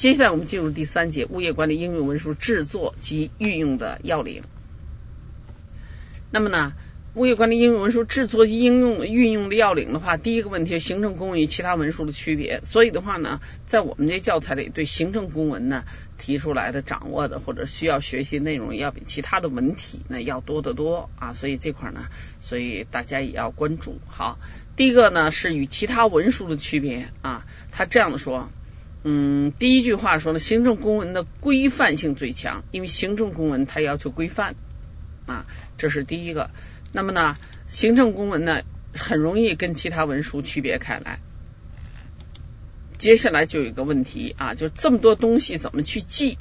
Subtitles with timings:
[0.00, 4.42] 接下来我们进入第三节物业管理应用文书制作及运用的要领。
[6.30, 6.72] 那么呢？
[7.14, 12.62] 物业管理应用文书制作及应用运用的要领的话，第一个问题，行政公文与其他文书的区别。
[12.64, 15.84] 所以的话呢，在我们这教材里，对行政公文呢
[16.16, 21.34] 提出来的掌握的或者需要学习内容，要比其他的文体呢要多得多啊。
[21.34, 22.06] 所以这块呢，
[22.40, 23.98] 所以大家也要关注。
[24.06, 24.38] 好，
[24.76, 27.44] 第一个呢是与其他文书的区别啊。
[27.70, 28.48] 他这样的说，
[29.02, 34.56] 嗯，第一句话说了，行政公文的规范性最强，因为行政公文它要求规范
[35.26, 35.46] 啊，
[35.78, 36.50] 这是第一个。
[36.92, 37.36] 那么呢，
[37.66, 41.20] 行政公文呢很容易跟其他文书区别开来。
[42.98, 46.36] 接下来就有一个问题啊，就这么多东西怎么去记？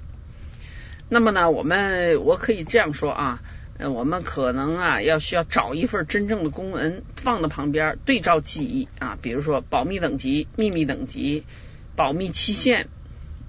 [1.07, 3.41] 那么呢，我们我可以这样说啊，
[3.79, 11.45] 我们可能啊要需要找一份真正的公文放在旁边对照记忆啊，比如说保密等级、秘密等级、
[11.99, 12.87] 保密期限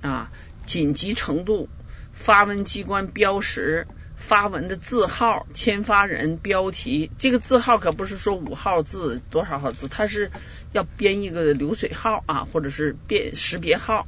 [0.01, 0.33] 啊、
[0.67, 1.69] 紧急程度、
[2.13, 3.87] 发文机关标识。
[4.17, 10.31] 发文的字号、签发人、标题，这个字号可不是说五号字多少号字，它是
[10.73, 14.07] 要编一个流水号啊，或者是辨识别号。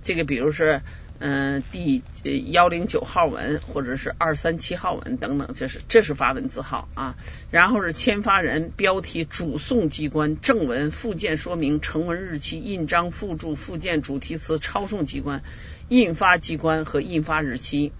[0.00, 0.82] 这个比如是
[1.24, 2.02] 嗯第
[2.50, 7.14] 幺零九号文，或者是二三七号文等等，这是这是发文字号啊。
[7.52, 15.44] 然后是签发人、标题、主送机关、正文、附件说明、成文日期、印章、附注、附件、主题词、抄送机关、
[15.88, 17.92] 印发机关和印发日期。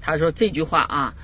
[0.00, 1.14] 他说这句话啊，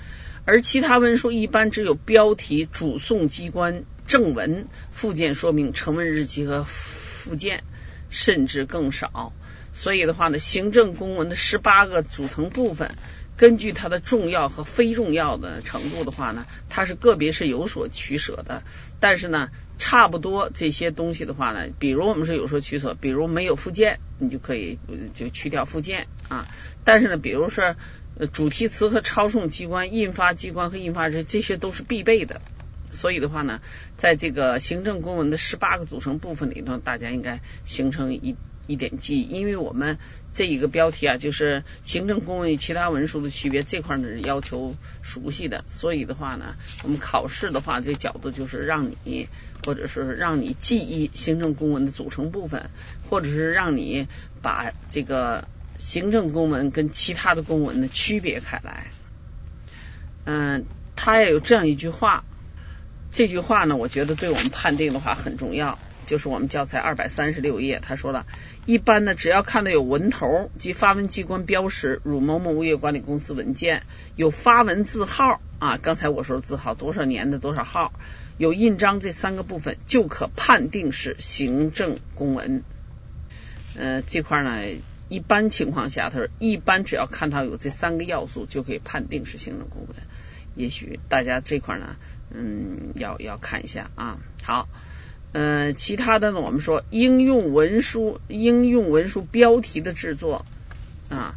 [0.47, 7.63] 而其他文书一般只有标题、主送机关、正文、附件说明、成文日期和附件，
[8.11, 9.33] 甚至更少。
[9.79, 12.97] 所以的话呢，行政公文的十八个组成部分，
[13.37, 18.63] 根据它的重要和非重要的程度的话呢，它是个别是有所取舍的。
[18.99, 24.79] 但是呢，差不多这些东西的话呢，比如我们是有所取舍，比如没有附件，你就可以
[25.15, 26.49] 就去掉附件啊。
[26.83, 27.77] 但是呢，比如说。
[28.33, 32.41] 主题词和抄送机关、印发机关和印发人，这些都是必备的。
[32.91, 33.61] 所以的话呢，
[33.99, 38.35] 在这个行政公文的十八个组成部分里头，大家应该形成一
[38.67, 39.29] 一点记忆。
[39.29, 39.99] 因为我们
[40.33, 45.65] 这一个标题啊，就是行政公文与其他文书的区别这块呢是要求熟悉的。
[45.69, 49.29] 所以的话呢，我们考试的话，这角度就是让你，
[49.65, 52.71] 或者是让你记忆行政公文的组成部分，
[53.09, 54.07] 或者是让你
[54.43, 55.49] 把这个。
[55.79, 58.87] 行政公文跟其他的公文呢区别开来，
[60.25, 60.65] 嗯，
[60.97, 62.25] 他也有这样一句话，
[63.11, 68.27] 这句话呢，我觉得对我们判定的话很重要，就是我们教材二百三十六页，他说了，
[68.65, 73.83] 一般呢，只要看到有文头及发文机关标识，如某某物业管理公司文件，
[74.15, 77.93] 有发文字号啊，刚才我说字号多少年的多少号，
[78.39, 82.63] 有印章这三个部分，就可判定是行政公文。
[83.77, 84.81] 呃，这块呢。
[85.09, 89.97] 一般情况下，他说一般只要看到有这三个要素，就可以判定是行政公文。
[90.57, 91.95] 也许大家这块呢，
[92.35, 94.19] 嗯，要要看一下啊。
[94.43, 94.67] 好，
[95.33, 100.47] 嗯，其他的呢，我们说应用文书应用文书标题的制作
[101.09, 101.35] 啊。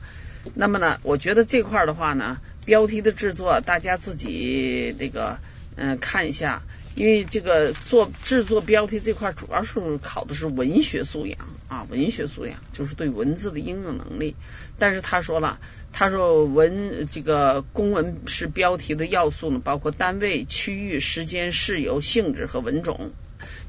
[0.53, 5.37] 那么呢，我觉得这块的话呢，标题的制作大家自己这个
[5.75, 6.61] 嗯看一下。
[6.95, 11.37] 因为这个做制作标题这块，主要是考的是文学素养
[11.69, 14.35] 啊，文学素养就是对文字的应用能力。
[14.77, 15.59] 但是他说了，
[15.93, 23.11] 他说文这个公文是标题的要素呢，包括单位、区域、时间、事由、性质和文种。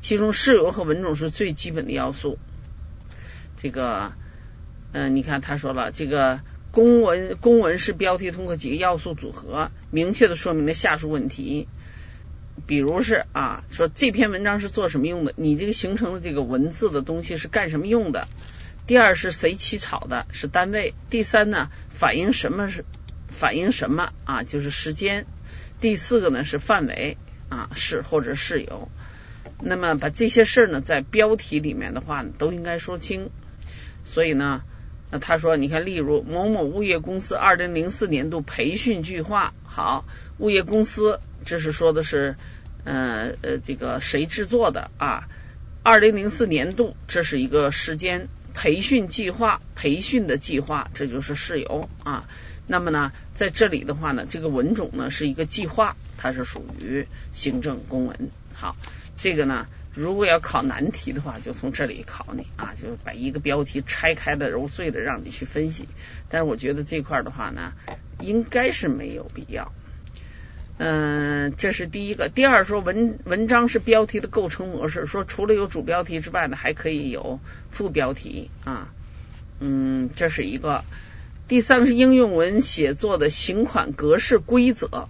[0.01, 2.39] 其中事由和文种是最基本的要素。
[3.57, 4.13] 这个，
[4.93, 11.69] 嗯，你看他说了，这个公文公文是标题通过几个要素组合，明确的说明了下述问题。
[12.67, 15.33] 比如是啊，说这篇文章是做什么用的？
[15.37, 18.29] 你这个形成的这个文字的东西是干什么用的？
[18.87, 20.27] 第二是谁起草的？
[20.31, 20.95] 是单位。
[21.09, 22.85] 第三呢，反映什么是
[23.29, 24.43] 反映什么啊？
[24.43, 25.27] 就是时间。
[25.81, 27.17] 第四个呢是范围
[27.49, 28.89] 啊，是或者是有。
[29.63, 33.31] 那么把这些事儿呢，在标题里面的话呢都应该说清。
[34.05, 34.63] 所以呢，
[35.11, 40.05] 那他说，你看，例如某某物业公司二零零四年度培训计划，好，
[40.39, 41.21] 物业公司。
[41.45, 42.37] 这是说的是，
[42.85, 45.29] 呃呃，这个谁制作的啊？
[45.83, 52.29] 二零零四年度，这是一个时间培训计划，培训的计划，这就是事由啊。
[52.67, 58.29] 那么呢，在这里的话呢，这个文种呢是一个计划，它是属于行政公文。
[58.55, 58.77] 好，
[59.21, 65.87] 这个呢，如果要考难题的话，就从这里考你啊，就把一个标题拆开的揉碎的让你去分析。
[66.31, 67.75] 但是我觉得这块的话呢，
[68.19, 69.71] 应该是没有必要。
[70.79, 72.31] 嗯，这是第一个。
[72.31, 77.39] 第二说文文章是标题的构成模式，说除了有主标题之外呢，还可以有
[77.71, 78.91] 副标题啊。
[79.59, 80.83] 嗯，这是一个。
[81.49, 85.09] 第三个是应用文写作的行款格式规则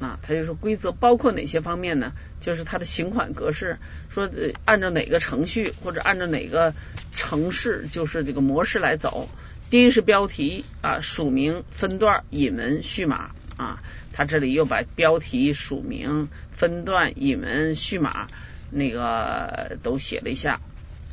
[0.00, 2.12] 啊，他就说规则包括哪些方面呢？
[2.40, 3.78] 就是它的行款格式，
[4.08, 4.30] 说
[4.64, 6.72] 按照哪个程序或者按照哪个
[7.14, 9.28] 城市，就是这个模式来走。
[9.70, 18.28] 第一是标题啊，署名、分段、引文、序码啊，他这里又把标题、署名、分段、引文、序码
[18.70, 20.60] 那个都写了一下。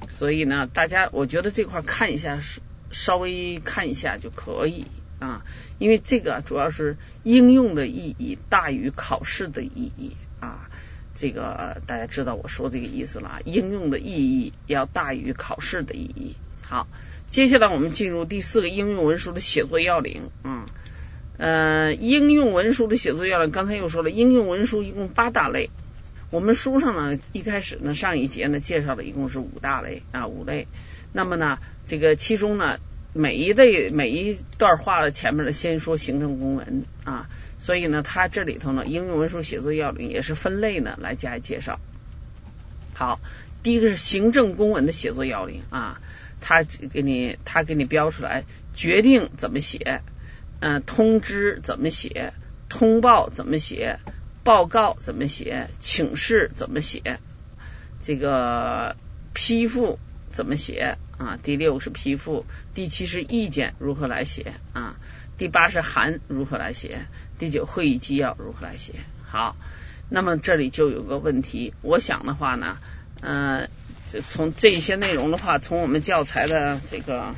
[0.09, 2.39] 所以呢，大家我觉得这块看一下，
[2.91, 4.85] 稍微看一下就可以
[5.25, 5.45] 啊，
[5.79, 10.69] 因为这个主要是应用的意义大于考试的意义啊。
[11.15, 16.35] 这个大家知道我说这个意思了，应用的意义要大于考试的意义。
[16.61, 16.87] 好。
[17.27, 20.65] 接下来我们进入第四个应用文书的写作要领啊，
[21.37, 25.71] 呃，应用文书的写作要领，刚才又说了，应用文书一共八大类。
[26.29, 30.67] 我们书上呢，一开始呢，上一节呢介绍的一共是五大类啊，五类。
[31.11, 32.77] 那么呢，这个其中呢，
[33.17, 37.29] 每一类每一段话的前面呢，先说行政公文啊，
[37.59, 41.79] 所以呢，它这里头呢，应用文书写作要领也是分类呢来加以介绍。
[42.93, 43.21] 好，
[43.63, 46.01] 第一个是行政公文的写作要领啊。
[46.41, 50.01] 他给你，他给你标出来，决定怎么写，
[50.59, 52.33] 嗯，通知怎么写，
[52.67, 53.99] 通报怎么写，
[54.43, 57.19] 报告怎么写，请示怎么写，
[58.01, 58.97] 这个
[59.33, 59.97] 批复
[60.31, 61.39] 怎么写啊？
[61.41, 64.95] 第六是批复，第七是意见如何来写啊？
[65.37, 67.05] 第八是函如何来写？
[67.37, 68.93] 第九会议纪要如何来写？
[69.27, 69.55] 好，
[70.09, 72.77] 那么这里就有个问题，我想的话呢，
[73.21, 73.69] 嗯。
[74.07, 77.33] 就从这些内容的话，从我们教材的这个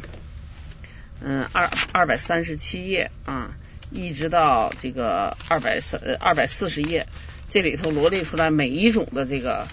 [1.22, 3.56] 嗯二二百三十七页啊，
[3.90, 7.08] 一直到这个二百三二百四十页，
[7.48, 9.66] 这里头罗列出来每一种的这个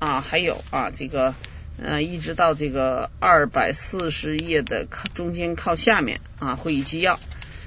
[0.00, 1.34] 啊，还有啊这个
[1.82, 7.18] 呃一直到这个二百四十页的靠中间靠下面啊会议纪要，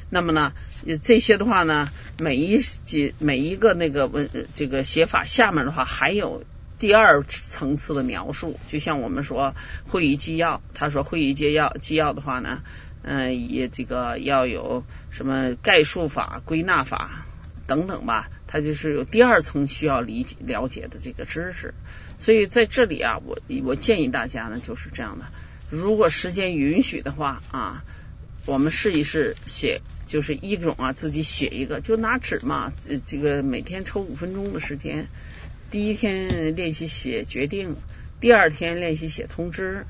[0.09, 0.53] 那么呢
[1.01, 1.89] 这些的话呢，
[2.19, 6.43] 每一几每一个那个文这个写法下面的话还有。
[6.79, 9.55] 第二层次的描述，就像我们说
[9.87, 12.61] 会议纪要，他说会议纪要纪要的话呢，
[13.01, 17.25] 嗯，也这个要有什么概述法、归纳法
[17.67, 21.73] 等等吧，它就是有第二层需要理解了解的这个知识。
[22.17, 25.25] 所以在这里啊，我我建议大家呢就是这样的，
[25.69, 27.83] 如果时间允许的话啊，
[28.45, 35.07] 我们试一试写，就是一种啊自己写一个，就拿纸嘛，这这个每天抽五分钟的时间。
[35.69, 37.75] 第一天练习写决定，
[38.21, 39.85] 第二天练习写通知，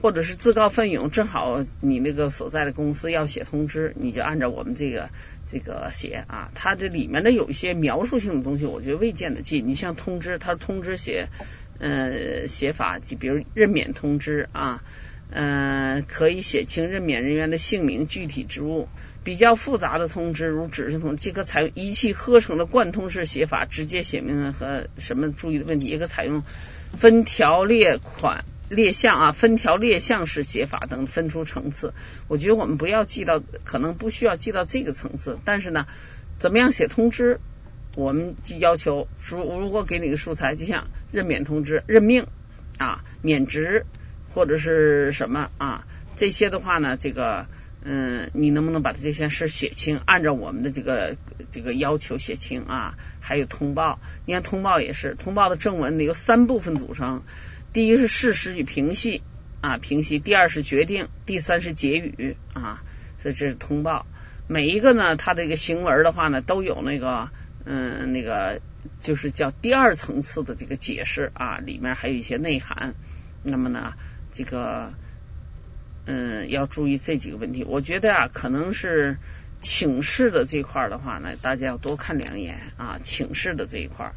[0.00, 5.10] 或者是自告奋勇，正好你那个所在的公司要写通知，你就按照我们这个
[5.46, 6.50] 这个写啊。
[6.54, 9.66] 它这里面的有一些描述性的东西，我觉得未见得进。
[9.66, 11.28] 你像通知，它通知写
[11.78, 14.82] 呃写法，就比如任免通知啊。
[15.30, 18.88] 嗯，可以写清任免人员的姓名、具体职务。
[19.24, 25.86] 比较复杂的通知，如指示通知，即可采用一气呵成的贯通式写法，直接写明和什么注意的问题。
[25.88, 26.44] 也可采用
[26.96, 31.94] 分条列款列项啊，分条列项式写法等，分出层次。
[32.28, 35.38] 我觉得我们不要记到，可能不需要记到这个层次。
[35.44, 35.86] 但是呢，
[36.38, 37.40] 怎么样写通知，
[37.96, 42.26] 我们就要求，如如果给你个素材，就像任免通知、任命
[42.78, 43.86] 啊、免职。
[44.30, 45.86] 或者是什么啊？
[46.14, 47.46] 这些的话呢，这个
[47.82, 50.00] 嗯，你能不能把这些事写清？
[50.04, 51.16] 按照我们的这个
[51.50, 52.94] 这个要求写清啊？
[53.20, 57.22] 还有通报，你看通报也是，通报的正文呢由三部分组成：
[57.72, 59.22] 第一是事实与评析
[59.60, 62.82] 啊，评析；第二是决定；第三是结语啊。
[63.20, 64.06] 所以这是通报。
[64.46, 67.30] 每一个呢，它这个行文的话呢，都有那个
[67.64, 68.60] 嗯，那个
[69.00, 72.94] 就是叫第二层次的这个解释啊，里面还有一些内涵。
[73.42, 73.94] 那么呢？
[74.30, 74.92] 这个
[76.06, 77.64] 嗯，要注意这几个问题。
[77.64, 79.18] 我觉得啊，可能是
[79.60, 83.00] 请示的这块的话呢，大家要多看两眼啊。
[83.02, 84.12] 请示的这一块，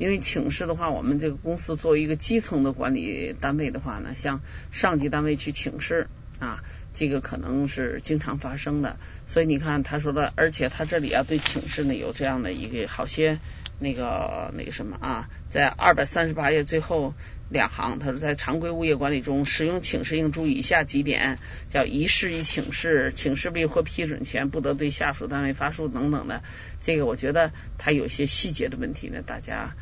[0.00, 4.40] 因为请示的话，我们这个公司作为一个基层的管理单位的话呢，向
[4.72, 6.62] 上级单位去请示啊，
[6.94, 8.96] 这个可能是经常发生的。
[9.26, 13.38] 所以你看，他说的，而且他这里啊，对请示呢有这样的一个好些
[13.78, 17.12] 那个那个什么啊，在二百三十八页最后。
[17.52, 21.36] 两行，他说在常规物业管理中，使用请示应注意以下几点：
[21.68, 26.44] 叫一事一请示，请示未获批准前，不得对下属单位发出等等的。
[26.80, 29.74] 这个我觉得它有些细节的问题呢，大家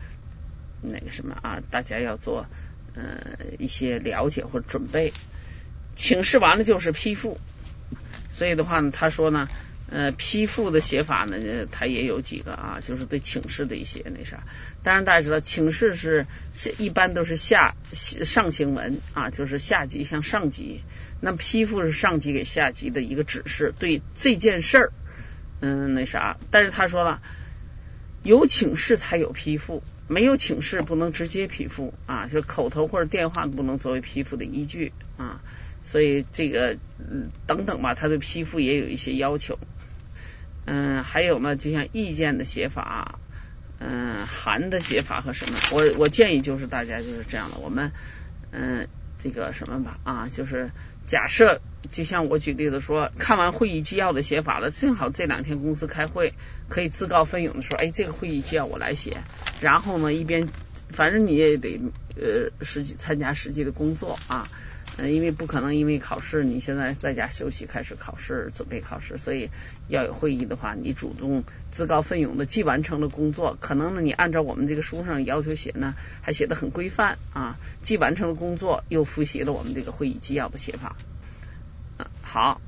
[0.82, 2.46] 那个什么啊，大家要做
[2.94, 5.12] 呃一些了解或者准备。
[5.96, 7.40] 请示完了就是批复，
[8.30, 9.48] 所以的话呢，他说呢，
[9.90, 14.44] 呃，批复的写法呢，他也有几个啊，就是对请示的一些那啥。
[14.84, 16.26] 当然大家知道，请示是
[16.78, 20.82] 一般都是下上行文啊，就是下级向上级。
[21.20, 24.92] 那批复是上级给下级的一个指示，对这件事儿，
[25.60, 26.36] 嗯，那啥。
[26.52, 27.20] 但是他说了，
[28.22, 35.40] 有请示才有批复，没有请示不能直接批复啊，就口头或者电话不能作为批复的依据啊。
[35.80, 36.76] 所以这个
[37.46, 39.58] 等等吧，他对批复也有一些要求。
[40.64, 43.18] 嗯，还有呢，就像意见的写法，
[43.78, 47.92] 嗯，函的写法和什么，我我建议就是大家就是这样的，我们
[48.50, 48.86] 嗯
[49.18, 50.70] 这个什么吧啊，就是
[51.06, 51.60] 假设
[51.90, 56.34] 就像我举例子说，看完会议纪要的写法了，正好这两天公司开会，
[56.68, 59.16] 可以自告奋勇的说，哎，这个会议纪要我来写，
[59.60, 60.48] 然后呢一边
[60.90, 61.80] 反正你也得
[62.16, 64.48] 呃实际参加实际的工作啊。
[65.00, 69.48] 嗯，因为不可能因为考试，你现在在家休息开始考试，准备考试，所以
[69.86, 80.96] 要有会议的话，你主动自告奋勇的既完成了工作，可能呢你按照我们这个书上要求写呢，还写的很规范啊，既完成了工作，又复习了我们这个会议纪要的写法。
[81.98, 82.60] 嗯，好，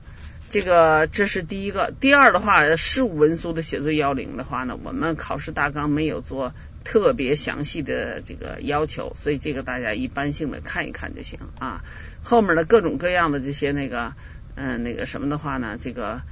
[0.51, 6.55] 这个这是第一个，第二的话，事务文书的写作要领的话呢，我们考试大纲没有做。
[6.83, 11.85] 特别详细的这个要求，所以这个大家一般性的看一看就行啊。
[12.23, 14.15] 后面的各种各样的这些那个
[14.55, 16.23] 嗯那个什么的话呢，这个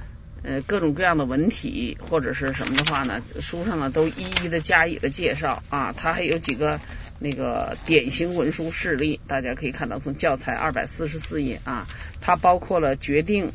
[0.43, 5.93] 呃各种各样的文体或者是什么的话呢，书上呢都一一的加以的介绍啊。
[5.95, 6.79] 它还有几个
[7.19, 11.87] 那个典型文书事例，大家可以看到从教材二百四十四页啊，
[12.21, 13.51] 它包括了决定、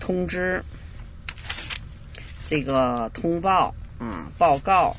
[0.00, 0.62] 通知、
[2.46, 4.96] 这个通报啊、报告。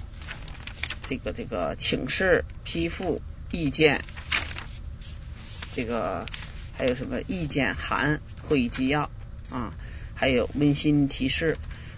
[1.10, 4.04] 这个这个请示、批复、意见，
[5.74, 6.26] 这个
[6.78, 9.10] 还有什么意见函、会议纪要
[9.50, 9.72] 啊，
[10.16, 11.58] 还有温馨提示。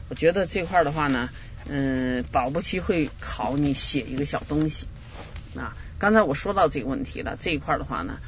[0.09, 1.29] 我觉得这块的话呢，
[1.67, 4.85] 嗯，保不齐会考你写一个小东西
[5.55, 5.75] 啊。
[5.97, 8.19] 刚才我说到这个问题了，这一块的话呢，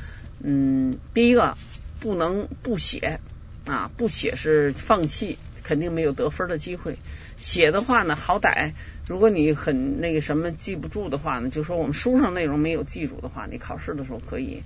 [0.41, 1.55] 嗯，第一个
[2.00, 3.19] 不能不写
[3.65, 6.97] 啊，不写是放弃，肯定没有得分的机会。
[7.38, 8.73] 写的话呢，好歹。
[9.12, 14.63] 如果你很那个什么记不住的话呢，就说我们书上内容没有记住的话，你考试的时候可以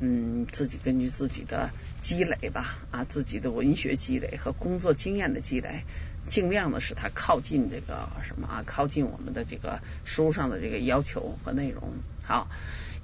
[0.00, 1.70] 嗯自己根据自己的
[2.02, 5.84] 积累吧啊自己的文学积累和工作经验的积累，
[6.28, 11.94] 尽量的使它靠近这个什么啊靠近我们的这个书上的这个要求和内容。
[12.22, 12.50] 好，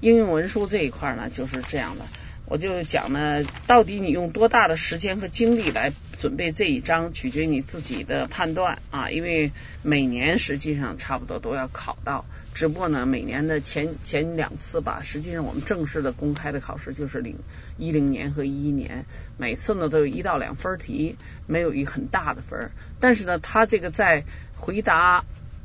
[0.01, 2.05] 应用文书这一块呢就是这样的。
[2.53, 9.09] 我就讲呢，到底你用多大的时间和精力来准备这一章，取决于你自己的判断啊。
[9.09, 17.39] 因为每年实际上差不多都要考到，只不过呢，每年的前前两次吧，实际上我们正式的公开的考试就是零
[17.79, 19.07] 一零年和一一年，
[19.39, 21.17] 每次呢都有一到两分题，
[21.47, 22.73] 没有一很大的分儿。
[23.01, 24.25] 但是呢，他这个在
[24.59, 25.25] 回答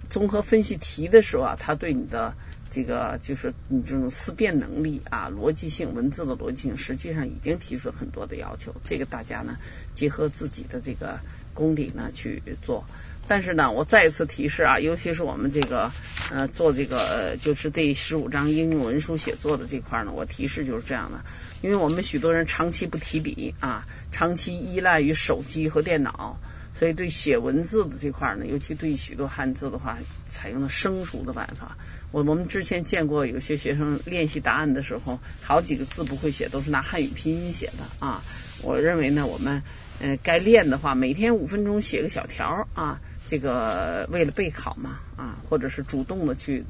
[0.10, 2.34] 综合分析题的时候啊，他对你的。
[2.70, 8.76] 这个就是你这种思辨能力啊，逻辑性文字的逻辑性，实际上已经提出了很多的要求。
[8.84, 9.58] 这个大家呢，
[9.94, 11.22] 结合自己的这个
[11.54, 12.84] 功底呢去做。
[13.26, 15.94] 但是呢，我再一次提示啊，尤其是我们这个
[16.30, 21.24] 呃做这个呃就是第十五章应用文书写作的这块呢，我提示就是这样的，
[21.62, 26.38] 因为我们许多人长期不提笔啊，长期依赖于手机和电脑。
[26.78, 31.76] 所以对写文字的这块呢，尤其对许多汉字的话，采用了生疏的办法。
[32.12, 38.22] 我我们之前见过有些学生练习答案的时候，好几个字不会写，都是拿汉语拼音写的啊。
[38.62, 39.64] 我认为呢，我们
[40.00, 46.64] 呃该练的话，每天五分钟写个小条啊，这个为了备考嘛啊，或者是主动的去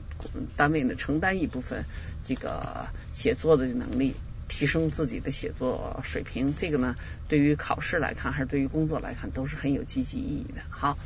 [0.56, 1.84] 单位呢承担一部分
[2.24, 4.16] 这个写作的能力。
[4.48, 6.96] 提升自己的写作水平，这个呢，
[7.28, 10.62] 对于考试来看，还是对于工作来看，都是很有积极意义的。
[10.70, 10.98] 好，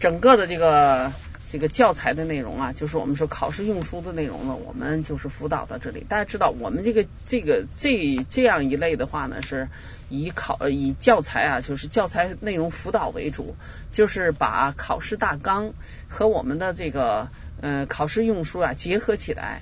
[0.00, 1.12] 整个的这个
[1.48, 6.04] 这个教材的内容啊，就是我们说考试用书的内容呢，我们就是辅导到这里。
[6.08, 9.68] 大家知道，我们这个这个这这样一类的话呢，是
[10.08, 13.54] 以考以教材啊，就是教材内容辅导为主，
[13.92, 15.74] 就是把考试大纲
[16.08, 17.28] 和我们的这个
[17.60, 19.60] 嗯考试用书啊结合起来。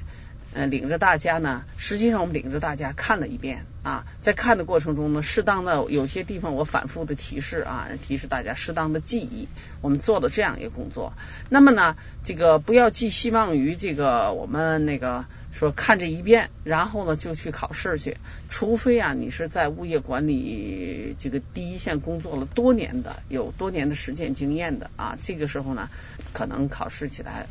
[0.52, 9.46] 呃，领着大家呢，实际上我们领着大家看了一遍啊，在看的过程中呢，适当的有些地方我反复的提示啊，提示大家适当的记忆，
[9.80, 11.12] 我们做了这样一个工作。
[11.50, 18.16] 那么呢，这个不要寄希望于这个我们那个说看这一遍，然后呢就去考试去，
[18.48, 25.88] 除非啊你是在物业管理这个第一线工作了多年的，有多年的实践经验的啊，这个时候呢，
[26.32, 27.46] 可能考试起来。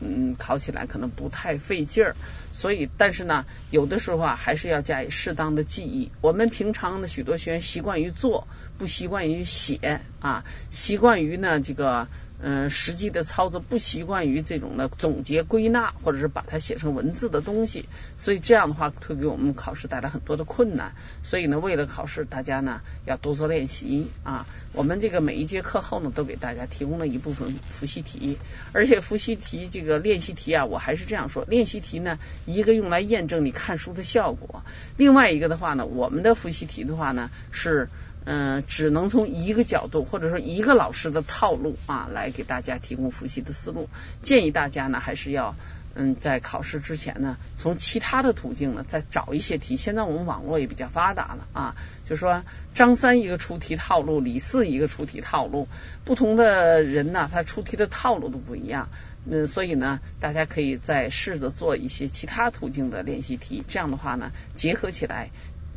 [0.00, 2.16] 嗯，考起来可能不太费劲儿。
[2.52, 6.10] 所以，但是呢，有的时候啊，还是要加以适当的记忆。
[6.20, 8.46] 我们平常的许多学员习惯于做，
[8.78, 12.08] 不习惯于写啊，习惯于呢这个。
[12.40, 20.92] 嗯，实际的操作不习惯于这种的总结归纳，或者是把它写成文字的东西，所以这样的话会给我们考试带来很多的困难。
[21.24, 24.46] 所以呢，为了考试，大家呢要多做练习啊。
[24.72, 28.38] 我们这个每一节课后呢，都给大家提供了一部分复习题，
[28.72, 34.62] 而且复习题这个练习题啊，我还是这样说：练习题呢，一个用来验证你看书的效果，
[34.96, 37.88] 另外一个的话呢，我们的复习题的话呢是。
[38.30, 43.88] 嗯，只能从一个角度或者说一个老师的套路啊，来给大家提供复习的思路。
[44.20, 45.56] 建议大家呢，还是要
[45.94, 49.78] 嗯，在考试之前呢，从其他的途径呢，再找一些题。
[49.78, 52.44] 现在我们网络也比较发达了啊，就说
[52.74, 55.66] 张三一个出题套路，李四一个出题套路，
[56.04, 58.90] 不同的人呢，他出题的套路都不一样。
[59.24, 63.64] 嗯，所以呢，大家可以再试着做一些其他途径的练习题。
[63.66, 65.30] 这样的话呢，结合起来。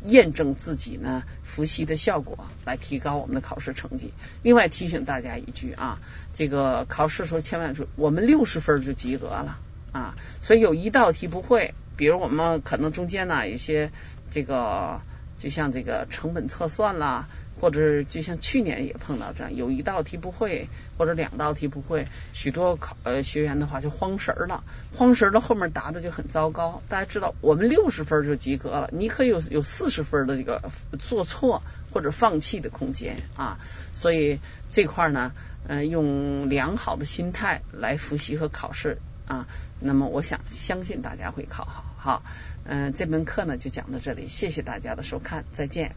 [0.04, 4.12] 验证自己呢复习的效果，来提高我们的考试成绩。
[4.42, 6.00] 另外提醒大家一句啊，
[6.32, 9.58] 这个考试时候千万注意，我们六十分就及格了
[9.92, 13.90] 啊，所以有一道题不会，比如我们可能中间呢有些
[14.30, 15.00] 这个。
[15.42, 17.26] 就像这个成本测算啦，
[17.60, 24.62] 或者就像去年也碰到这样，有一道题不会，或者两道题不会，许多考呃学员的话就慌神了，
[24.96, 26.80] 慌神了后面答的就很糟糕。
[26.88, 30.70] 大家知道，我们六十分就及格了，你可以有有四十分的这个
[31.00, 33.58] 做错或者放弃的空间啊。
[33.94, 34.38] 所以
[34.70, 35.32] 这块呢，
[35.66, 39.48] 嗯，用良好的心态来复习和考试啊，
[39.80, 41.91] 那么我想相信大家会考好。
[42.02, 42.24] 好，
[42.64, 45.94] 嗯，这门课呢就讲到这里，谢谢大家的收看，再见。